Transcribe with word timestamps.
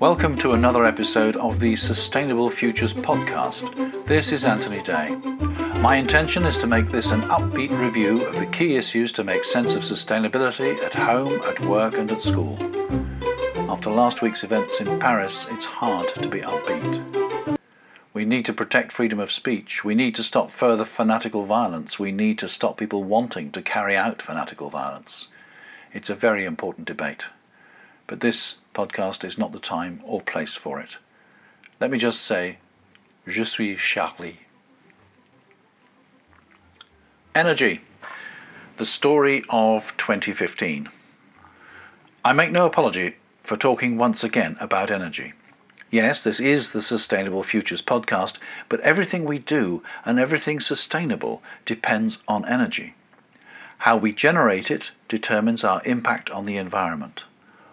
Welcome 0.00 0.36
to 0.38 0.52
another 0.52 0.84
episode 0.84 1.36
of 1.36 1.60
the 1.60 1.76
Sustainable 1.76 2.50
Futures 2.50 2.92
podcast. 2.92 4.04
This 4.06 4.32
is 4.32 4.44
Anthony 4.44 4.82
Day. 4.82 5.10
My 5.80 5.94
intention 5.94 6.46
is 6.46 6.58
to 6.58 6.66
make 6.66 6.88
this 6.88 7.12
an 7.12 7.22
upbeat 7.22 7.70
review 7.70 8.26
of 8.26 8.36
the 8.40 8.46
key 8.46 8.74
issues 8.74 9.12
to 9.12 9.22
make 9.22 9.44
sense 9.44 9.74
of 9.74 9.82
sustainability 9.82 10.82
at 10.82 10.94
home, 10.94 11.40
at 11.42 11.60
work, 11.60 11.96
and 11.96 12.10
at 12.10 12.22
school. 12.22 12.58
After 13.70 13.88
last 13.90 14.20
week's 14.20 14.42
events 14.42 14.80
in 14.80 14.98
Paris, 14.98 15.46
it's 15.50 15.64
hard 15.64 16.08
to 16.16 16.28
be 16.28 16.40
upbeat. 16.40 17.58
We 18.12 18.24
need 18.24 18.46
to 18.46 18.52
protect 18.52 18.90
freedom 18.90 19.20
of 19.20 19.30
speech. 19.30 19.84
We 19.84 19.94
need 19.94 20.16
to 20.16 20.24
stop 20.24 20.50
further 20.50 20.84
fanatical 20.84 21.44
violence. 21.44 22.00
We 22.00 22.10
need 22.10 22.36
to 22.40 22.48
stop 22.48 22.78
people 22.78 23.04
wanting 23.04 23.52
to 23.52 23.62
carry 23.62 23.96
out 23.96 24.22
fanatical 24.22 24.70
violence. 24.70 25.28
It's 25.92 26.10
a 26.10 26.16
very 26.16 26.44
important 26.44 26.88
debate. 26.88 27.26
But 28.10 28.18
this 28.18 28.56
podcast 28.74 29.22
is 29.22 29.38
not 29.38 29.52
the 29.52 29.60
time 29.60 30.00
or 30.02 30.20
place 30.20 30.56
for 30.56 30.80
it. 30.80 30.98
Let 31.78 31.92
me 31.92 31.96
just 31.96 32.20
say, 32.22 32.58
Je 33.28 33.44
suis 33.44 33.78
Charlie. 33.78 34.40
Energy. 37.36 37.82
The 38.78 38.84
story 38.84 39.44
of 39.48 39.96
2015. 39.96 40.88
I 42.24 42.32
make 42.32 42.50
no 42.50 42.66
apology 42.66 43.14
for 43.44 43.56
talking 43.56 43.96
once 43.96 44.24
again 44.24 44.56
about 44.58 44.90
energy. 44.90 45.32
Yes, 45.92 46.24
this 46.24 46.40
is 46.40 46.72
the 46.72 46.82
Sustainable 46.82 47.44
Futures 47.44 47.80
podcast, 47.80 48.38
but 48.68 48.80
everything 48.80 49.24
we 49.24 49.38
do 49.38 49.84
and 50.04 50.18
everything 50.18 50.58
sustainable 50.58 51.44
depends 51.64 52.18
on 52.26 52.44
energy. 52.44 52.94
How 53.78 53.96
we 53.96 54.12
generate 54.12 54.68
it 54.68 54.90
determines 55.06 55.62
our 55.62 55.80
impact 55.84 56.28
on 56.30 56.44
the 56.44 56.56
environment. 56.56 57.22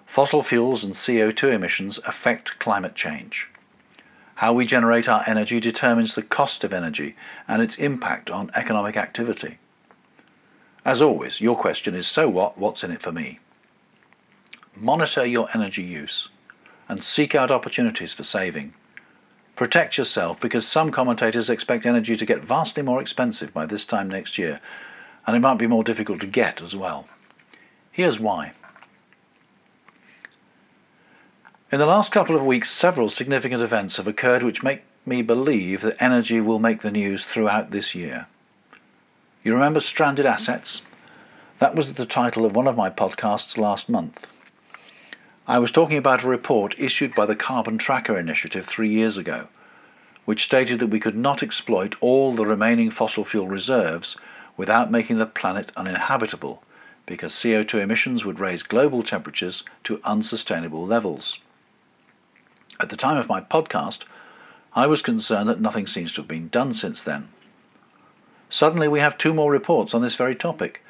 Fossil 0.07 0.41
fuels 0.41 0.83
and 0.83 0.93
CO2 0.93 1.53
emissions 1.53 1.99
affect 1.99 2.57
climate 2.57 2.95
change. 2.95 3.49
How 4.35 4.53
we 4.53 4.65
generate 4.65 5.07
our 5.07 5.23
energy 5.27 5.59
determines 5.59 6.15
the 6.15 6.23
cost 6.23 6.63
of 6.63 6.73
energy 6.73 7.15
and 7.47 7.61
its 7.61 7.75
impact 7.75 8.31
on 8.31 8.49
economic 8.55 8.97
activity. 8.97 9.59
As 10.83 11.01
always, 11.01 11.41
your 11.41 11.55
question 11.55 11.93
is 11.93 12.07
so 12.07 12.29
what, 12.29 12.57
what's 12.57 12.83
in 12.83 12.89
it 12.89 13.01
for 13.01 13.11
me? 13.11 13.39
Monitor 14.75 15.25
your 15.25 15.49
energy 15.53 15.83
use 15.83 16.29
and 16.87 17.03
seek 17.03 17.35
out 17.35 17.51
opportunities 17.51 18.13
for 18.13 18.23
saving. 18.23 18.73
Protect 19.55 19.97
yourself 19.97 20.39
because 20.39 20.67
some 20.67 20.89
commentators 20.89 21.49
expect 21.49 21.85
energy 21.85 22.15
to 22.15 22.25
get 22.25 22.41
vastly 22.41 22.81
more 22.81 23.01
expensive 23.01 23.53
by 23.53 23.65
this 23.65 23.85
time 23.85 24.07
next 24.07 24.37
year, 24.37 24.61
and 25.27 25.35
it 25.35 25.41
might 25.41 25.57
be 25.57 25.67
more 25.67 25.83
difficult 25.83 26.21
to 26.21 26.27
get 26.27 26.61
as 26.61 26.75
well. 26.75 27.07
Here's 27.91 28.19
why. 28.19 28.53
In 31.69 31.79
the 31.79 31.85
last 31.85 32.13
couple 32.13 32.37
of 32.37 32.45
weeks, 32.45 32.71
several 32.71 33.09
significant 33.09 33.61
events 33.61 33.97
have 33.97 34.07
occurred 34.07 34.41
which 34.41 34.63
make 34.63 34.83
me 35.05 35.21
believe 35.21 35.81
that 35.81 36.01
energy 36.01 36.39
will 36.39 36.59
make 36.59 36.81
the 36.81 36.91
news 36.91 37.25
throughout 37.25 37.71
this 37.71 37.93
year. 37.93 38.27
You 39.43 39.53
remember 39.53 39.81
Stranded 39.81 40.25
Assets? 40.25 40.81
That 41.59 41.75
was 41.75 41.95
the 41.95 42.05
title 42.05 42.45
of 42.45 42.55
one 42.55 42.67
of 42.67 42.77
my 42.77 42.89
podcasts 42.89 43.57
last 43.57 43.89
month. 43.89 44.31
I 45.45 45.59
was 45.59 45.69
talking 45.69 45.97
about 45.97 46.23
a 46.23 46.29
report 46.29 46.73
issued 46.79 47.13
by 47.13 47.25
the 47.25 47.35
Carbon 47.35 47.77
Tracker 47.77 48.17
Initiative 48.17 48.65
three 48.65 48.89
years 48.89 49.17
ago, 49.17 49.49
which 50.23 50.45
stated 50.45 50.79
that 50.79 50.87
we 50.87 51.01
could 51.01 51.17
not 51.17 51.43
exploit 51.43 51.95
all 51.99 52.31
the 52.31 52.45
remaining 52.45 52.91
fossil 52.91 53.25
fuel 53.25 53.49
reserves 53.49 54.15
without 54.55 54.89
making 54.89 55.17
the 55.17 55.25
planet 55.25 55.73
uninhabitable, 55.75 56.63
because 57.05 57.33
CO2 57.33 57.81
emissions 57.81 58.23
would 58.23 58.39
raise 58.39 58.63
global 58.63 59.03
temperatures 59.03 59.65
to 59.83 59.99
unsustainable 60.05 60.85
levels. 60.85 61.39
At 62.79 62.89
the 62.89 62.95
time 62.95 63.17
of 63.17 63.27
my 63.27 63.41
podcast, 63.41 64.03
I 64.73 64.85
was 64.85 65.01
concerned 65.01 65.49
that 65.49 65.59
nothing 65.59 65.87
seems 65.87 66.13
to 66.13 66.21
have 66.21 66.27
been 66.27 66.49
done 66.49 66.73
since 66.73 67.01
then. 67.01 67.29
Suddenly, 68.49 68.87
we 68.87 68.99
have 68.99 69.17
two 69.17 69.33
more 69.33 69.51
reports 69.51 69.93
on 69.93 70.01
this 70.01 70.15
very 70.15 70.35
topic. 70.35 70.83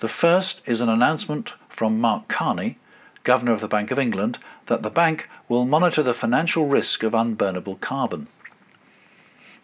The 0.00 0.08
first 0.08 0.60
is 0.66 0.80
an 0.80 0.88
announcement 0.88 1.52
from 1.68 2.00
Mark 2.00 2.28
Carney, 2.28 2.78
Governor 3.22 3.52
of 3.52 3.60
the 3.60 3.68
Bank 3.68 3.90
of 3.90 3.98
England, 3.98 4.38
that 4.66 4.82
the 4.82 4.90
bank 4.90 5.28
will 5.48 5.64
monitor 5.64 6.02
the 6.02 6.12
financial 6.12 6.66
risk 6.66 7.02
of 7.02 7.12
unburnable 7.12 7.80
carbon. 7.80 8.26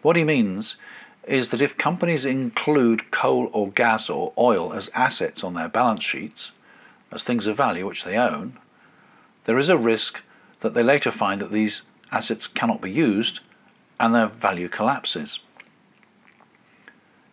What 0.01 0.15
he 0.15 0.23
means 0.23 0.77
is 1.25 1.49
that 1.49 1.61
if 1.61 1.77
companies 1.77 2.25
include 2.25 3.11
coal 3.11 3.49
or 3.53 3.69
gas 3.69 4.09
or 4.09 4.33
oil 4.37 4.73
as 4.73 4.89
assets 4.95 5.43
on 5.43 5.53
their 5.53 5.69
balance 5.69 6.03
sheets, 6.03 6.51
as 7.11 7.21
things 7.21 7.45
of 7.45 7.57
value 7.57 7.85
which 7.85 8.03
they 8.03 8.17
own, 8.17 8.57
there 9.43 9.59
is 9.59 9.69
a 9.69 9.77
risk 9.77 10.23
that 10.61 10.73
they 10.73 10.83
later 10.83 11.11
find 11.11 11.41
that 11.41 11.51
these 11.51 11.83
assets 12.11 12.47
cannot 12.47 12.81
be 12.81 12.91
used 12.91 13.41
and 13.99 14.15
their 14.15 14.27
value 14.27 14.69
collapses. 14.69 15.39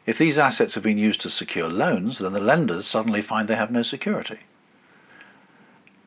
If 0.05 0.19
these 0.19 0.39
assets 0.39 0.75
have 0.75 0.85
been 0.85 0.99
used 0.99 1.21
to 1.23 1.31
secure 1.31 1.69
loans, 1.69 2.19
then 2.19 2.33
the 2.33 2.41
lenders 2.41 2.87
suddenly 2.87 3.23
find 3.23 3.47
they 3.47 3.57
have 3.57 3.71
no 3.71 3.83
security. 3.83 4.39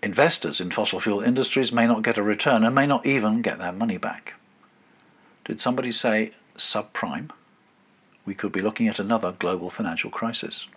Investors 0.03 0.59
in 0.59 0.71
fossil 0.71 0.99
fuel 0.99 1.21
industries 1.21 1.71
may 1.71 1.85
not 1.85 2.01
get 2.01 2.17
a 2.17 2.23
return 2.23 2.63
and 2.63 2.73
may 2.73 2.87
not 2.87 3.05
even 3.05 3.43
get 3.43 3.59
their 3.59 3.71
money 3.71 3.97
back. 3.97 4.33
Did 5.45 5.61
somebody 5.61 5.91
say 5.91 6.31
subprime? 6.57 7.29
We 8.25 8.33
could 8.33 8.51
be 8.51 8.61
looking 8.61 8.87
at 8.87 8.99
another 8.99 9.31
global 9.31 9.69
financial 9.69 10.09
crisis. 10.09 10.67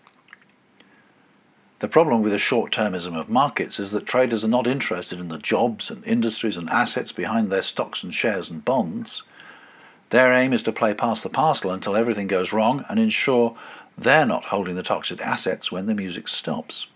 The 1.84 1.88
problem 1.88 2.22
with 2.22 2.32
the 2.32 2.38
short 2.38 2.72
termism 2.72 3.14
of 3.14 3.28
markets 3.28 3.78
is 3.78 3.90
that 3.90 4.06
traders 4.06 4.42
are 4.42 4.48
not 4.48 4.66
interested 4.66 5.20
in 5.20 5.28
the 5.28 5.36
jobs 5.36 5.90
and 5.90 6.02
industries 6.06 6.56
and 6.56 6.70
assets 6.70 7.12
behind 7.12 7.52
their 7.52 7.60
stocks 7.60 8.02
and 8.02 8.14
shares 8.14 8.48
and 8.48 8.64
bonds. 8.64 9.22
Their 10.08 10.32
aim 10.32 10.54
is 10.54 10.62
to 10.62 10.72
play 10.72 10.94
past 10.94 11.22
the 11.22 11.28
parcel 11.28 11.70
until 11.70 11.94
everything 11.94 12.26
goes 12.26 12.54
wrong 12.54 12.86
and 12.88 12.98
ensure 12.98 13.54
they're 13.98 14.24
not 14.24 14.46
holding 14.46 14.76
the 14.76 14.82
toxic 14.82 15.20
assets 15.20 15.70
when 15.70 15.84
the 15.84 15.94
music 15.94 16.26
stops. 16.26 16.86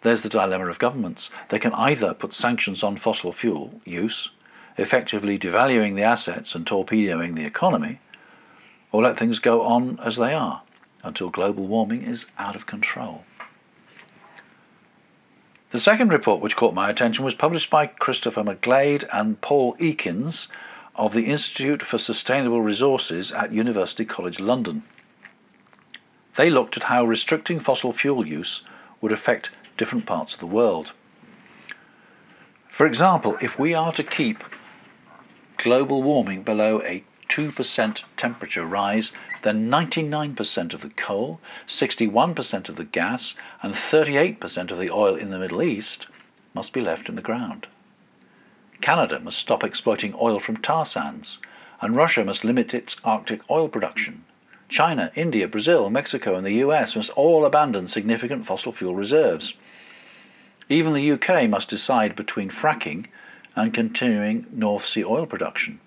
There's 0.00 0.22
the 0.22 0.30
dilemma 0.30 0.68
of 0.68 0.78
governments. 0.78 1.28
They 1.50 1.58
can 1.58 1.74
either 1.74 2.14
put 2.14 2.32
sanctions 2.32 2.82
on 2.82 2.96
fossil 2.96 3.30
fuel 3.30 3.78
use, 3.84 4.30
effectively 4.78 5.38
devaluing 5.38 5.96
the 5.96 6.02
assets 6.02 6.54
and 6.54 6.66
torpedoing 6.66 7.34
the 7.34 7.44
economy, 7.44 8.00
or 8.90 9.02
let 9.02 9.18
things 9.18 9.38
go 9.38 9.60
on 9.60 10.00
as 10.02 10.16
they 10.16 10.32
are 10.32 10.62
until 11.06 11.30
global 11.30 11.66
warming 11.66 12.02
is 12.02 12.26
out 12.38 12.56
of 12.56 12.66
control. 12.66 13.24
The 15.70 15.80
second 15.80 16.12
report 16.12 16.40
which 16.40 16.56
caught 16.56 16.74
my 16.74 16.88
attention 16.88 17.24
was 17.24 17.34
published 17.34 17.70
by 17.70 17.86
Christopher 17.86 18.42
McGlade 18.42 19.04
and 19.12 19.40
Paul 19.40 19.74
Ekins 19.76 20.48
of 20.94 21.12
the 21.12 21.26
Institute 21.26 21.82
for 21.82 21.98
Sustainable 21.98 22.62
Resources 22.62 23.32
at 23.32 23.52
University 23.52 24.04
College 24.04 24.40
London. 24.40 24.82
They 26.36 26.50
looked 26.50 26.76
at 26.76 26.84
how 26.84 27.04
restricting 27.04 27.60
fossil 27.60 27.92
fuel 27.92 28.26
use 28.26 28.62
would 29.00 29.12
affect 29.12 29.50
different 29.76 30.06
parts 30.06 30.34
of 30.34 30.40
the 30.40 30.46
world. 30.46 30.92
For 32.68 32.86
example, 32.86 33.36
if 33.40 33.58
we 33.58 33.74
are 33.74 33.92
to 33.92 34.02
keep 34.02 34.44
global 35.56 36.02
warming 36.02 36.42
below 36.42 36.82
a 36.82 37.04
2% 37.36 38.02
temperature 38.16 38.64
rise, 38.64 39.12
then 39.42 39.68
99% 39.68 40.72
of 40.72 40.80
the 40.80 40.88
coal, 40.88 41.38
61% 41.66 42.70
of 42.70 42.76
the 42.76 42.84
gas, 42.84 43.34
and 43.62 43.74
38% 43.74 44.70
of 44.70 44.78
the 44.78 44.90
oil 44.90 45.14
in 45.14 45.28
the 45.28 45.38
Middle 45.38 45.62
East 45.62 46.06
must 46.54 46.72
be 46.72 46.80
left 46.80 47.10
in 47.10 47.14
the 47.14 47.20
ground. 47.20 47.66
Canada 48.80 49.20
must 49.20 49.38
stop 49.38 49.62
exploiting 49.62 50.14
oil 50.18 50.40
from 50.40 50.56
tar 50.56 50.86
sands, 50.86 51.38
and 51.82 51.94
Russia 51.94 52.24
must 52.24 52.42
limit 52.42 52.72
its 52.72 52.96
Arctic 53.04 53.42
oil 53.50 53.68
production. 53.68 54.24
China, 54.70 55.12
India, 55.14 55.46
Brazil, 55.46 55.90
Mexico, 55.90 56.36
and 56.36 56.46
the 56.46 56.64
US 56.64 56.96
must 56.96 57.10
all 57.10 57.44
abandon 57.44 57.86
significant 57.86 58.46
fossil 58.46 58.72
fuel 58.72 58.94
reserves. 58.94 59.52
Even 60.70 60.94
the 60.94 61.12
UK 61.12 61.50
must 61.50 61.68
decide 61.68 62.16
between 62.16 62.48
fracking 62.48 63.08
and 63.54 63.74
continuing 63.74 64.46
North 64.50 64.86
Sea 64.86 65.04
oil 65.04 65.26
production. 65.26 65.80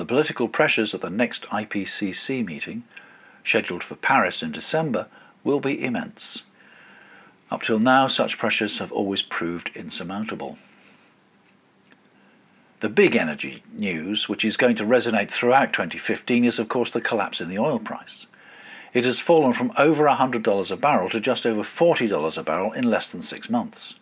The 0.00 0.06
political 0.06 0.48
pressures 0.48 0.94
at 0.94 1.02
the 1.02 1.10
next 1.10 1.42
IPCC 1.50 2.42
meeting, 2.42 2.84
scheduled 3.44 3.84
for 3.84 3.96
Paris 3.96 4.42
in 4.42 4.50
December, 4.50 5.08
will 5.44 5.60
be 5.60 5.84
immense. 5.84 6.44
Up 7.50 7.60
till 7.60 7.78
now, 7.78 8.06
such 8.06 8.38
pressures 8.38 8.78
have 8.78 8.90
always 8.92 9.20
proved 9.20 9.70
insurmountable. 9.76 10.56
The 12.78 12.88
big 12.88 13.14
energy 13.14 13.62
news, 13.74 14.26
which 14.26 14.42
is 14.42 14.56
going 14.56 14.76
to 14.76 14.84
resonate 14.84 15.30
throughout 15.30 15.74
2015, 15.74 16.46
is 16.46 16.58
of 16.58 16.70
course 16.70 16.90
the 16.90 17.02
collapse 17.02 17.42
in 17.42 17.50
the 17.50 17.58
oil 17.58 17.78
price 17.78 18.26
it 18.94 19.04
has 19.04 19.20
fallen 19.20 19.52
from 19.52 19.70
over 19.76 20.06
$100 20.06 20.70
a 20.70 20.76
barrel 20.76 21.10
to 21.10 21.20
just 21.20 21.44
over 21.44 21.60
$40 21.60 22.38
a 22.38 22.42
barrel 22.42 22.72
in 22.72 22.88
less 22.88 23.12
than 23.12 23.20
six 23.20 23.50
months. 23.50 23.96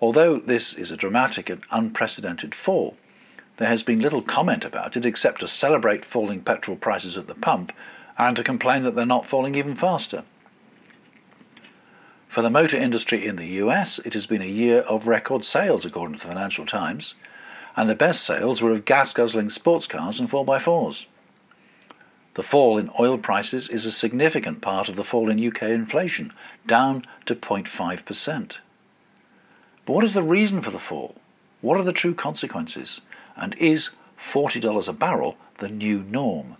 Although 0.00 0.40
this 0.40 0.74
is 0.74 0.90
a 0.90 0.96
dramatic 0.96 1.48
and 1.48 1.62
unprecedented 1.70 2.56
fall, 2.56 2.96
there 3.56 3.68
has 3.68 3.82
been 3.82 4.00
little 4.00 4.22
comment 4.22 4.64
about 4.64 4.96
it 4.96 5.06
except 5.06 5.40
to 5.40 5.48
celebrate 5.48 6.04
falling 6.04 6.40
petrol 6.40 6.76
prices 6.76 7.16
at 7.16 7.28
the 7.28 7.34
pump 7.34 7.72
and 8.18 8.36
to 8.36 8.42
complain 8.42 8.82
that 8.82 8.94
they're 8.94 9.06
not 9.06 9.26
falling 9.26 9.54
even 9.54 9.74
faster. 9.74 10.24
For 12.28 12.42
the 12.42 12.50
motor 12.50 12.76
industry 12.76 13.26
in 13.26 13.36
the 13.36 13.46
US, 13.62 14.00
it 14.00 14.14
has 14.14 14.26
been 14.26 14.42
a 14.42 14.46
year 14.46 14.80
of 14.80 15.06
record 15.06 15.44
sales, 15.44 15.84
according 15.84 16.18
to 16.18 16.26
the 16.26 16.32
Financial 16.32 16.66
Times, 16.66 17.14
and 17.76 17.88
the 17.88 17.94
best 17.94 18.24
sales 18.24 18.60
were 18.60 18.72
of 18.72 18.84
gas 18.84 19.12
guzzling 19.12 19.50
sports 19.50 19.86
cars 19.86 20.18
and 20.18 20.28
4x4s. 20.28 21.06
The 22.34 22.42
fall 22.42 22.78
in 22.78 22.90
oil 22.98 23.18
prices 23.18 23.68
is 23.68 23.86
a 23.86 23.92
significant 23.92 24.60
part 24.60 24.88
of 24.88 24.96
the 24.96 25.04
fall 25.04 25.30
in 25.30 25.44
UK 25.44 25.62
inflation, 25.64 26.32
down 26.66 27.04
to 27.26 27.36
0.5%. 27.36 28.58
But 29.86 29.92
what 29.92 30.04
is 30.04 30.14
the 30.14 30.22
reason 30.22 30.60
for 30.60 30.72
the 30.72 30.78
fall? 30.80 31.14
What 31.60 31.78
are 31.78 31.84
the 31.84 31.92
true 31.92 32.14
consequences? 32.14 33.00
And 33.36 33.54
is 33.54 33.90
$40 34.18 34.88
a 34.88 34.92
barrel 34.92 35.36
the 35.58 35.68
new 35.68 36.02
norm? 36.02 36.56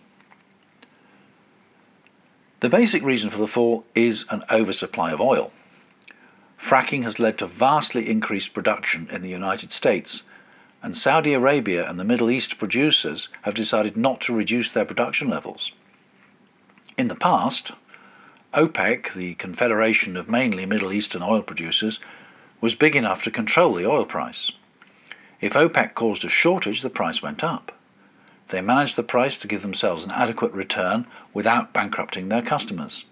The 2.60 2.68
basic 2.68 3.02
reason 3.02 3.30
for 3.30 3.38
the 3.38 3.46
fall 3.46 3.84
is 3.94 4.24
an 4.30 4.42
oversupply 4.50 5.12
of 5.12 5.20
oil. 5.20 5.52
Fracking 6.58 7.04
has 7.04 7.18
led 7.18 7.36
to 7.38 7.46
vastly 7.46 8.08
increased 8.08 8.54
production 8.54 9.08
in 9.10 9.20
the 9.20 9.28
United 9.28 9.70
States, 9.70 10.22
and 10.82 10.96
Saudi 10.96 11.34
Arabia 11.34 11.88
and 11.88 11.98
the 11.98 12.04
Middle 12.04 12.30
East 12.30 12.58
producers 12.58 13.28
have 13.42 13.54
decided 13.54 13.96
not 13.96 14.20
to 14.22 14.34
reduce 14.34 14.70
their 14.70 14.86
production 14.86 15.28
levels. 15.28 15.72
In 16.96 17.08
the 17.08 17.14
past, 17.14 17.72
OPEC, 18.54 19.12
the 19.12 19.34
confederation 19.34 20.16
of 20.16 20.28
mainly 20.28 20.64
Middle 20.64 20.92
Eastern 20.92 21.22
oil 21.22 21.42
producers, 21.42 22.00
was 22.60 22.74
big 22.74 22.96
enough 22.96 23.22
to 23.24 23.30
control 23.30 23.74
the 23.74 23.86
oil 23.86 24.04
price. 24.06 24.52
If 25.44 25.52
OPEC 25.52 25.92
caused 25.92 26.24
a 26.24 26.30
shortage, 26.30 26.80
the 26.80 26.88
price 26.88 27.20
went 27.20 27.44
up. 27.44 27.70
They 28.48 28.62
managed 28.62 28.96
the 28.96 29.02
price 29.02 29.36
to 29.36 29.46
give 29.46 29.60
themselves 29.60 30.02
an 30.02 30.10
adequate 30.10 30.52
return 30.52 31.06
without 31.34 31.74
bankrupting 31.74 32.30
their 32.30 32.40
customers. 32.40 33.04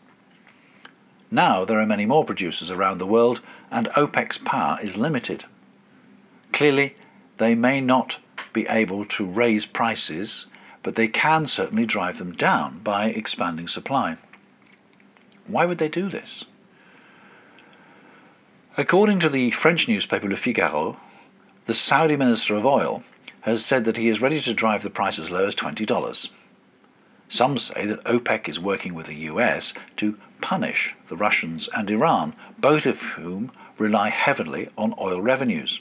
Now 1.31 1.67
there 1.67 1.79
are 1.79 1.85
many 1.85 2.07
more 2.07 2.25
producers 2.25 2.71
around 2.71 2.97
the 2.97 3.07
world, 3.07 3.43
and 3.71 3.89
OPEC's 3.89 4.39
power 4.39 4.79
is 4.83 4.97
limited. 4.97 5.45
Clearly, 6.55 6.97
they 7.37 7.55
may 7.55 7.83
not 7.83 8.19
be 8.55 8.67
able 8.67 9.05
to 9.05 9.27
raise 9.27 9.67
prices, 9.67 10.47
but 10.83 10.95
they 10.95 11.09
can 11.09 11.47
certainly 11.47 11.85
drive 11.85 12.17
them 12.17 12.33
down 12.33 12.79
by 12.79 13.09
expanding 13.09 13.69
supply. 13.69 14.17
Why 15.47 15.67
would 15.67 15.77
they 15.77 15.91
do 15.91 16.09
this? 16.09 16.47
According 18.79 19.19
to 19.19 19.29
the 19.29 19.51
French 19.51 19.87
newspaper 19.87 20.31
Le 20.31 20.37
Figaro, 20.37 20.97
the 21.67 21.75
Saudi 21.75 22.17
Minister 22.17 22.57
of 22.57 22.67
Oil 22.67 23.05
has 23.43 23.65
said 23.65 23.85
that 23.85 23.97
he 23.97 24.09
is 24.09 24.21
ready 24.21 24.41
to 24.41 24.55
drive 24.55 24.83
the 24.83 24.91
price 24.91 25.19
as 25.19 25.31
low 25.31 25.47
as 25.47 25.55
$20. 25.55 26.29
Some 27.29 27.57
say 27.57 27.87
that 27.87 28.05
OPEC 28.05 28.49
is 28.49 28.59
working 28.59 28.95
with 28.95 29.07
the 29.07 29.15
US 29.31 29.73
to 29.97 30.19
punish 30.41 30.95
the 31.09 31.17
Russians 31.17 31.69
and 31.75 31.89
Iran, 31.89 32.35
both 32.59 32.85
of 32.85 33.01
whom 33.01 33.53
rely 33.79 34.09
heavily 34.09 34.69
on 34.77 34.95
oil 35.01 35.21
revenues. 35.21 35.81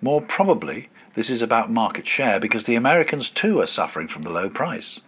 More 0.00 0.20
probably, 0.20 0.90
this 1.14 1.30
is 1.30 1.42
about 1.42 1.70
market 1.70 2.06
share 2.06 2.38
because 2.38 2.64
the 2.64 2.76
Americans 2.76 3.30
too 3.30 3.60
are 3.60 3.66
suffering 3.66 4.08
from 4.08 4.22
the 4.22 4.30
low 4.30 4.50
price. 4.50 5.00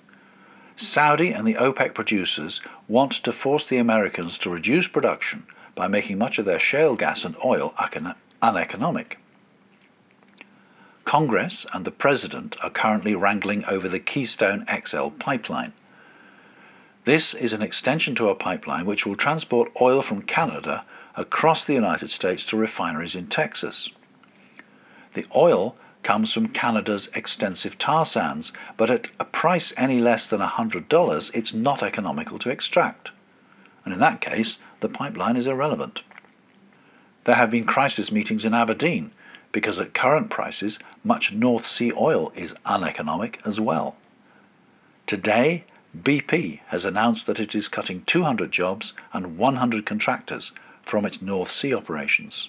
Saudi 0.75 1.33
and 1.33 1.47
the 1.47 1.55
OPEC 1.55 1.95
producers 1.95 2.61
want 2.89 3.13
to 3.13 3.33
force 3.33 3.65
the 3.65 3.77
Americans 3.77 4.39
to 4.39 4.51
reduce 4.51 4.89
production 4.89 5.47
by 5.75 5.87
making 5.87 6.19
much 6.19 6.39
of 6.39 6.45
their 6.45 6.59
shale 6.59 6.97
gas 6.97 7.25
and 7.25 7.37
oil 7.45 7.75
uneconomic. 8.43 9.19
Congress 11.05 11.67
and 11.73 11.85
the 11.85 11.91
President 11.91 12.57
are 12.63 12.71
currently 12.71 13.15
wrangling 13.15 13.65
over 13.67 13.89
the 13.89 14.01
Keystone 14.01 14.65
XL 14.85 15.09
pipeline. 15.09 15.73
This 17.05 17.35
is 17.35 17.53
an 17.53 17.63
extension 17.63 18.15
to 18.15 18.31
a 18.31 18.35
pipeline 18.35 18.87
which 18.87 19.05
will 19.05 19.15
transport 19.15 19.71
oil 19.81 20.01
from 20.01 20.23
Canada 20.23 20.85
across 21.17 21.63
the 21.63 21.75
United 21.75 22.11
States 22.11 22.47
to 22.47 22.57
refineries 22.57 23.15
in 23.15 23.27
Texas. 23.27 23.91
The 25.13 25.27
oil 25.37 25.77
comes 26.03 26.33
from 26.33 26.49
Canada's 26.49 27.09
extensive 27.15 27.79
tar 27.79 28.05
sands, 28.05 28.53
but 28.77 28.91
at 28.91 29.09
a 29.21 29.25
price 29.25 29.73
any 29.77 29.99
less 30.01 30.27
than 30.27 30.41
$100, 30.41 31.35
it's 31.35 31.55
not 31.55 31.83
economical 31.83 32.39
to 32.39 32.51
extract. 32.51 33.11
And 33.85 33.93
in 33.93 34.01
that 34.01 34.21
case, 34.21 34.59
the 34.81 34.89
pipeline 34.89 35.37
is 35.37 35.47
irrelevant. 35.47 36.03
There 37.25 37.37
have 37.37 37.51
been 37.51 37.65
crisis 37.65 38.11
meetings 38.11 38.45
in 38.45 38.55
Aberdeen 38.55 39.13
because 39.55 39.79
at 39.79 39.95
current 39.95 40.31
prices, 40.31 40.81
much 41.05 41.33
North 41.33 41.65
Sea 41.65 41.93
oil 41.97 42.33
is 42.35 42.57
uneconomic 42.67 43.41
as 43.47 43.61
well. 43.61 43.95
Today, 45.07 45.65
BP 45.97 46.59
has 46.67 46.85
announced 46.85 47.27
that 47.27 47.39
it 47.39 47.55
is 47.55 47.69
cutting 47.69 48.03
200 48.03 48.51
jobs 48.51 48.95
and 49.13 49.39
100 49.39 49.87
contractors 49.87 50.51
from 50.83 51.07
its 51.07 51.23
North 51.23 51.53
Sea 51.53 51.73
operations. 51.73 52.49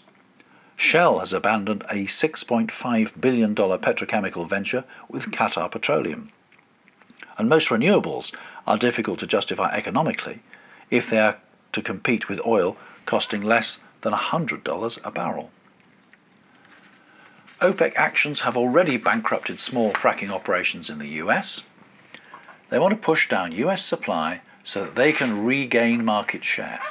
Shell 0.75 1.19
has 1.19 1.31
abandoned 1.31 1.84
a 1.84 2.06
$6.5 2.07 3.22
billion 3.22 3.54
petrochemical 3.54 4.50
venture 4.50 4.84
with 5.08 5.31
Qatar 5.31 5.69
Petroleum. 5.69 6.31
And 7.38 7.48
most 7.48 7.69
renewables 7.69 8.36
are 8.66 8.78
difficult 8.78 9.19
to 9.19 9.28
justify 9.28 9.69
economically 9.75 10.40
if 10.90 11.08
they 11.08 11.19
are 11.19 11.38
to 11.72 11.84
compete 11.84 12.28
with 12.28 12.44
oil 12.48 12.78
costing 13.06 13.44
less 13.44 13.78
than 14.01 14.13
$100 14.13 15.00
a 15.04 15.12
barrel. 15.12 15.51
OPEC 17.62 17.94
actions 17.96 18.42
have 18.42 18.57
already 18.57 18.98
bankrupted 18.98 19.62
small 19.62 19.94
fracking 19.94 20.30
operations 20.30 20.90
in 20.90 21.00
the 21.00 21.07
US. 21.24 21.63
They 22.69 22.80
want 22.80 22.92
to 22.92 22.98
push 22.98 23.30
down 23.30 23.54
US 23.54 23.86
supply 23.86 24.42
so 24.63 24.84
that 24.84 24.96
they 24.96 25.13
can 25.13 25.46
regain 25.46 26.04
market 26.04 26.44
share. 26.44 26.81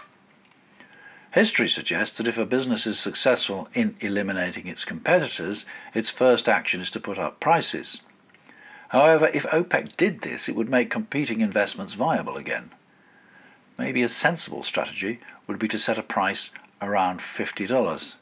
History 1.32 1.68
suggests 1.68 2.16
that 2.16 2.28
if 2.28 2.38
a 2.38 2.46
business 2.46 2.86
is 2.86 2.98
successful 2.98 3.68
in 3.74 3.96
eliminating 4.00 4.66
its 4.66 4.84
competitors, 4.84 5.66
its 5.92 6.08
first 6.08 6.48
action 6.48 6.80
is 6.80 6.90
to 6.90 7.00
put 7.00 7.18
up 7.18 7.40
prices. 7.40 8.00
However, 8.88 9.30
if 9.34 9.44
OPEC 9.46 9.96
did 9.96 10.20
this, 10.20 10.48
it 10.48 10.54
would 10.54 10.70
make 10.70 10.88
competing 10.88 11.40
investments 11.40 11.94
viable 11.94 12.36
again. 12.36 12.70
Maybe 13.76 14.02
a 14.02 14.08
sensible 14.08 14.62
strategy 14.62 15.18
would 15.46 15.58
be 15.58 15.68
to 15.68 15.78
set 15.78 15.98
a 15.98 16.02
price 16.02 16.50
around 16.80 17.18
$50. 17.18 18.14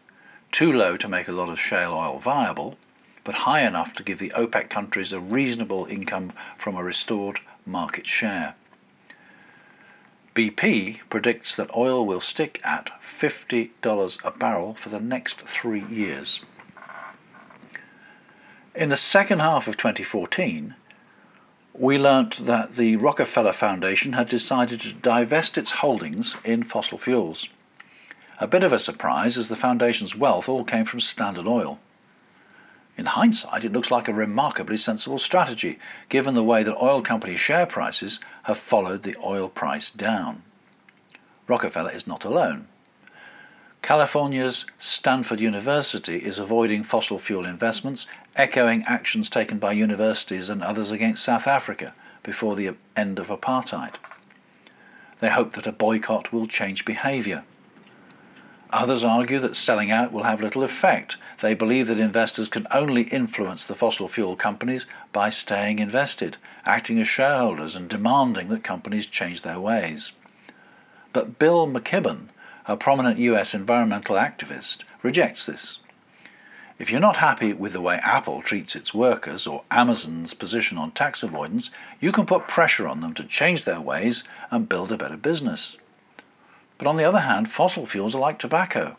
Too 0.52 0.70
low 0.70 0.98
to 0.98 1.08
make 1.08 1.28
a 1.28 1.32
lot 1.32 1.48
of 1.48 1.58
shale 1.58 1.94
oil 1.94 2.18
viable, 2.18 2.76
but 3.24 3.46
high 3.46 3.62
enough 3.62 3.94
to 3.94 4.02
give 4.02 4.18
the 4.18 4.32
OPEC 4.36 4.68
countries 4.68 5.10
a 5.10 5.18
reasonable 5.18 5.86
income 5.86 6.34
from 6.58 6.76
a 6.76 6.84
restored 6.84 7.40
market 7.64 8.06
share. 8.06 8.54
BP 10.34 11.00
predicts 11.08 11.54
that 11.54 11.74
oil 11.74 12.04
will 12.04 12.20
stick 12.20 12.60
at 12.62 12.90
$50 13.02 14.24
a 14.24 14.30
barrel 14.30 14.74
for 14.74 14.90
the 14.90 15.00
next 15.00 15.40
three 15.40 15.84
years. 15.84 16.40
In 18.74 18.90
the 18.90 18.96
second 18.98 19.38
half 19.40 19.66
of 19.66 19.78
2014, 19.78 20.74
we 21.72 21.96
learnt 21.96 22.44
that 22.44 22.72
the 22.74 22.96
Rockefeller 22.96 23.54
Foundation 23.54 24.12
had 24.12 24.28
decided 24.28 24.82
to 24.82 24.92
divest 24.92 25.56
its 25.56 25.70
holdings 25.70 26.36
in 26.44 26.62
fossil 26.62 26.98
fuels. 26.98 27.48
A 28.42 28.48
bit 28.48 28.64
of 28.64 28.72
a 28.72 28.80
surprise 28.80 29.38
as 29.38 29.48
the 29.48 29.54
foundation's 29.54 30.16
wealth 30.16 30.48
all 30.48 30.64
came 30.64 30.84
from 30.84 30.98
Standard 30.98 31.46
Oil. 31.46 31.78
In 32.96 33.06
hindsight, 33.06 33.64
it 33.64 33.70
looks 33.70 33.88
like 33.88 34.08
a 34.08 34.12
remarkably 34.12 34.76
sensible 34.76 35.20
strategy, 35.20 35.78
given 36.08 36.34
the 36.34 36.42
way 36.42 36.64
that 36.64 36.82
oil 36.82 37.02
company 37.02 37.36
share 37.36 37.66
prices 37.66 38.18
have 38.42 38.58
followed 38.58 39.04
the 39.04 39.14
oil 39.24 39.48
price 39.48 39.92
down. 39.92 40.42
Rockefeller 41.46 41.92
is 41.92 42.08
not 42.08 42.24
alone. 42.24 42.66
California's 43.80 44.66
Stanford 44.76 45.38
University 45.38 46.16
is 46.16 46.40
avoiding 46.40 46.82
fossil 46.82 47.20
fuel 47.20 47.46
investments, 47.46 48.08
echoing 48.34 48.82
actions 48.88 49.30
taken 49.30 49.60
by 49.60 49.70
universities 49.70 50.48
and 50.48 50.64
others 50.64 50.90
against 50.90 51.22
South 51.22 51.46
Africa 51.46 51.94
before 52.24 52.56
the 52.56 52.74
end 52.96 53.20
of 53.20 53.28
apartheid. 53.28 53.94
They 55.20 55.30
hope 55.30 55.52
that 55.52 55.68
a 55.68 55.70
boycott 55.70 56.32
will 56.32 56.48
change 56.48 56.84
behaviour. 56.84 57.44
Others 58.72 59.04
argue 59.04 59.38
that 59.38 59.54
selling 59.54 59.90
out 59.90 60.12
will 60.12 60.22
have 60.22 60.40
little 60.40 60.62
effect. 60.62 61.18
They 61.40 61.52
believe 61.52 61.88
that 61.88 62.00
investors 62.00 62.48
can 62.48 62.66
only 62.70 63.02
influence 63.02 63.64
the 63.64 63.74
fossil 63.74 64.08
fuel 64.08 64.34
companies 64.34 64.86
by 65.12 65.28
staying 65.28 65.78
invested, 65.78 66.38
acting 66.64 66.98
as 66.98 67.06
shareholders, 67.06 67.76
and 67.76 67.88
demanding 67.88 68.48
that 68.48 68.64
companies 68.64 69.06
change 69.06 69.42
their 69.42 69.60
ways. 69.60 70.12
But 71.12 71.38
Bill 71.38 71.66
McKibben, 71.66 72.28
a 72.66 72.78
prominent 72.78 73.18
US 73.18 73.52
environmental 73.52 74.16
activist, 74.16 74.84
rejects 75.02 75.44
this. 75.44 75.78
If 76.78 76.90
you're 76.90 76.98
not 76.98 77.18
happy 77.18 77.52
with 77.52 77.74
the 77.74 77.80
way 77.82 78.00
Apple 78.02 78.40
treats 78.40 78.74
its 78.74 78.94
workers 78.94 79.46
or 79.46 79.64
Amazon's 79.70 80.32
position 80.32 80.78
on 80.78 80.92
tax 80.92 81.22
avoidance, 81.22 81.70
you 82.00 82.10
can 82.10 82.24
put 82.24 82.48
pressure 82.48 82.88
on 82.88 83.02
them 83.02 83.12
to 83.14 83.24
change 83.24 83.64
their 83.64 83.80
ways 83.80 84.24
and 84.50 84.68
build 84.68 84.90
a 84.90 84.96
better 84.96 85.18
business. 85.18 85.76
But 86.82 86.88
on 86.88 86.96
the 86.96 87.04
other 87.04 87.20
hand, 87.20 87.48
fossil 87.48 87.86
fuels 87.86 88.16
are 88.16 88.18
like 88.18 88.40
tobacco. 88.40 88.96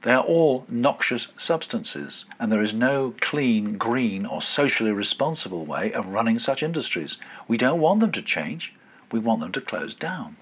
They 0.00 0.12
are 0.14 0.24
all 0.24 0.64
noxious 0.70 1.28
substances, 1.36 2.24
and 2.38 2.50
there 2.50 2.62
is 2.62 2.72
no 2.72 3.12
clean, 3.20 3.76
green, 3.76 4.24
or 4.24 4.40
socially 4.40 4.90
responsible 4.90 5.66
way 5.66 5.92
of 5.92 6.06
running 6.06 6.38
such 6.38 6.62
industries. 6.62 7.18
We 7.46 7.58
don't 7.58 7.78
want 7.78 8.00
them 8.00 8.10
to 8.12 8.22
change, 8.22 8.72
we 9.12 9.18
want 9.18 9.42
them 9.42 9.52
to 9.52 9.60
close 9.60 9.94
down. 9.94 10.38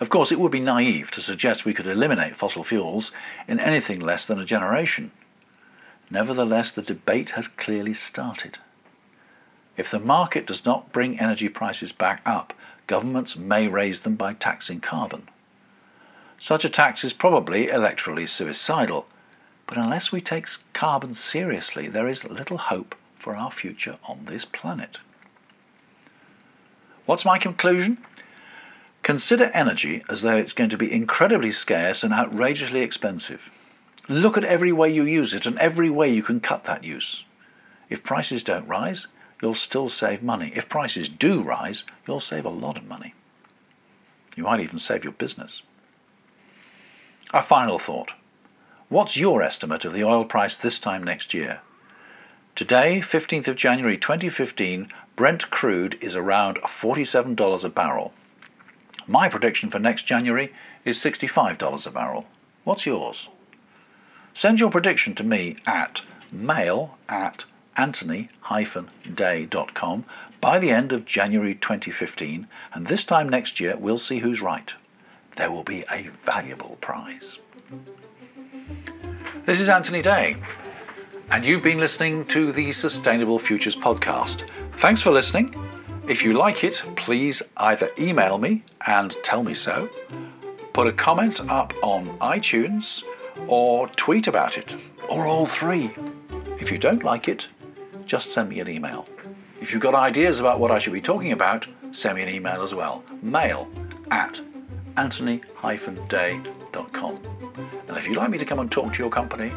Of 0.00 0.10
course, 0.10 0.30
it 0.30 0.38
would 0.38 0.52
be 0.52 0.60
naive 0.60 1.10
to 1.12 1.22
suggest 1.22 1.64
we 1.64 1.72
could 1.72 1.86
eliminate 1.86 2.36
fossil 2.36 2.62
fuels 2.62 3.10
in 3.48 3.58
anything 3.58 4.00
less 4.00 4.26
than 4.26 4.38
a 4.38 4.44
generation. 4.44 5.12
Nevertheless, 6.10 6.72
the 6.72 6.82
debate 6.82 7.30
has 7.30 7.48
clearly 7.48 7.94
started. 7.94 8.58
If 9.78 9.90
the 9.90 9.98
market 9.98 10.46
does 10.46 10.66
not 10.66 10.92
bring 10.92 11.18
energy 11.18 11.48
prices 11.48 11.90
back 11.90 12.20
up, 12.26 12.52
governments 12.86 13.36
may 13.36 13.68
raise 13.68 14.00
them 14.00 14.16
by 14.16 14.34
taxing 14.34 14.80
carbon. 14.80 15.28
Such 16.38 16.64
a 16.64 16.68
tax 16.68 17.04
is 17.04 17.12
probably 17.12 17.68
electorally 17.68 18.28
suicidal, 18.28 19.06
but 19.66 19.78
unless 19.78 20.12
we 20.12 20.20
take 20.20 20.46
carbon 20.72 21.14
seriously, 21.14 21.88
there 21.88 22.08
is 22.08 22.24
little 22.24 22.58
hope 22.58 22.94
for 23.16 23.34
our 23.34 23.50
future 23.50 23.96
on 24.06 24.26
this 24.26 24.44
planet. 24.44 24.98
What's 27.06 27.24
my 27.24 27.38
conclusion? 27.38 27.98
Consider 29.02 29.50
energy 29.54 30.02
as 30.08 30.22
though 30.22 30.36
it's 30.36 30.54
going 30.54 30.70
to 30.70 30.78
be 30.78 30.90
incredibly 30.90 31.52
scarce 31.52 32.02
and 32.02 32.12
outrageously 32.12 32.80
expensive. 32.80 33.50
Look 34.08 34.36
at 34.36 34.44
every 34.44 34.72
way 34.72 34.92
you 34.92 35.04
use 35.04 35.34
it 35.34 35.46
and 35.46 35.58
every 35.58 35.90
way 35.90 36.12
you 36.12 36.22
can 36.22 36.40
cut 36.40 36.64
that 36.64 36.84
use. 36.84 37.24
If 37.88 38.02
prices 38.02 38.42
don't 38.42 38.66
rise, 38.66 39.06
you'll 39.44 39.52
still 39.52 39.90
save 39.90 40.22
money. 40.22 40.50
If 40.54 40.70
prices 40.70 41.06
do 41.06 41.42
rise, 41.42 41.84
you'll 42.08 42.18
save 42.18 42.46
a 42.46 42.48
lot 42.48 42.78
of 42.78 42.88
money. 42.88 43.12
You 44.38 44.44
might 44.44 44.60
even 44.60 44.78
save 44.78 45.04
your 45.04 45.12
business. 45.12 45.60
A 47.30 47.42
final 47.42 47.78
thought. 47.78 48.14
What's 48.88 49.18
your 49.18 49.42
estimate 49.42 49.84
of 49.84 49.92
the 49.92 50.02
oil 50.02 50.24
price 50.24 50.56
this 50.56 50.78
time 50.78 51.04
next 51.04 51.34
year? 51.34 51.60
Today, 52.54 53.00
15th 53.00 53.46
of 53.46 53.56
January 53.56 53.98
2015, 53.98 54.88
Brent 55.14 55.50
crude 55.50 55.98
is 56.00 56.16
around 56.16 56.56
$47 56.62 57.64
a 57.64 57.68
barrel. 57.68 58.14
My 59.06 59.28
prediction 59.28 59.68
for 59.68 59.78
next 59.78 60.04
January 60.04 60.54
is 60.86 60.96
$65 60.96 61.86
a 61.86 61.90
barrel. 61.90 62.26
What's 62.64 62.86
yours? 62.86 63.28
Send 64.32 64.58
your 64.58 64.70
prediction 64.70 65.14
to 65.16 65.22
me 65.22 65.56
at 65.66 66.00
mail 66.32 66.96
at 67.10 67.44
anthony-day.com 67.76 70.04
by 70.40 70.58
the 70.58 70.70
end 70.70 70.92
of 70.92 71.04
January 71.04 71.54
2015, 71.54 72.46
and 72.72 72.86
this 72.86 73.04
time 73.04 73.28
next 73.28 73.60
year 73.60 73.76
we'll 73.76 73.98
see 73.98 74.18
who's 74.18 74.40
right. 74.40 74.74
There 75.36 75.50
will 75.50 75.64
be 75.64 75.84
a 75.90 76.08
valuable 76.08 76.78
prize. 76.80 77.38
This 79.44 79.60
is 79.60 79.68
Anthony 79.68 80.02
Day, 80.02 80.36
and 81.30 81.44
you've 81.44 81.62
been 81.62 81.80
listening 81.80 82.24
to 82.26 82.52
the 82.52 82.72
Sustainable 82.72 83.38
Futures 83.38 83.76
podcast. 83.76 84.48
Thanks 84.74 85.02
for 85.02 85.10
listening. 85.10 85.54
If 86.06 86.24
you 86.24 86.34
like 86.34 86.64
it, 86.64 86.82
please 86.96 87.42
either 87.56 87.90
email 87.98 88.38
me 88.38 88.62
and 88.86 89.16
tell 89.22 89.42
me 89.42 89.54
so, 89.54 89.88
put 90.72 90.86
a 90.86 90.92
comment 90.92 91.40
up 91.50 91.72
on 91.82 92.18
iTunes, 92.18 93.02
or 93.46 93.88
tweet 93.88 94.26
about 94.26 94.58
it, 94.58 94.76
or 95.08 95.26
all 95.26 95.46
three. 95.46 95.94
If 96.60 96.70
you 96.70 96.78
don't 96.78 97.02
like 97.02 97.28
it, 97.28 97.48
just 98.06 98.30
send 98.30 98.48
me 98.48 98.60
an 98.60 98.68
email. 98.68 99.06
If 99.60 99.72
you've 99.72 99.82
got 99.82 99.94
ideas 99.94 100.40
about 100.40 100.60
what 100.60 100.70
I 100.70 100.78
should 100.78 100.92
be 100.92 101.00
talking 101.00 101.32
about, 101.32 101.66
send 101.90 102.16
me 102.16 102.22
an 102.22 102.28
email 102.28 102.62
as 102.62 102.74
well. 102.74 103.02
Mail 103.22 103.68
at 104.10 104.40
anthony-day.com. 104.96 107.20
And 107.88 107.96
if 107.96 108.06
you'd 108.06 108.16
like 108.16 108.30
me 108.30 108.38
to 108.38 108.44
come 108.44 108.60
and 108.60 108.70
talk 108.70 108.92
to 108.92 109.02
your 109.02 109.10
company, 109.10 109.52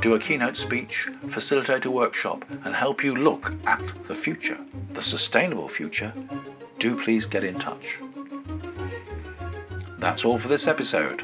do 0.00 0.14
a 0.14 0.18
keynote 0.18 0.56
speech, 0.56 1.08
facilitate 1.28 1.84
a 1.84 1.90
workshop, 1.90 2.44
and 2.64 2.74
help 2.74 3.02
you 3.02 3.14
look 3.14 3.54
at 3.66 3.82
the 4.08 4.14
future, 4.14 4.58
the 4.92 5.02
sustainable 5.02 5.68
future, 5.68 6.12
do 6.78 7.00
please 7.00 7.26
get 7.26 7.44
in 7.44 7.58
touch. 7.58 7.98
That's 9.98 10.24
all 10.24 10.38
for 10.38 10.48
this 10.48 10.66
episode. 10.66 11.22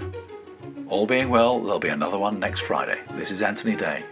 All 0.88 1.06
being 1.06 1.28
well, 1.28 1.60
there'll 1.60 1.78
be 1.78 1.88
another 1.88 2.18
one 2.18 2.38
next 2.38 2.60
Friday. 2.60 3.00
This 3.12 3.30
is 3.30 3.42
Anthony 3.42 3.76
Day. 3.76 4.04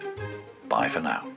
Bye 0.68 0.88
for 0.88 1.00
now. 1.00 1.29